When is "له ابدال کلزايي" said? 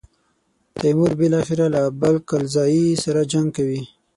1.73-2.85